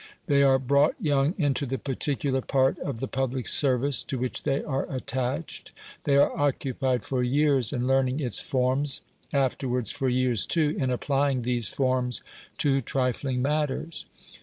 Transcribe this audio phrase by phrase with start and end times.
[0.25, 4.63] They are brought young into the particular part of the public service to which they
[4.63, 5.73] are attached;
[6.05, 9.01] they are occupied for years in learning its forms
[9.31, 12.23] afterwards, for years too, in applying these forms
[12.57, 14.07] to trifling matters.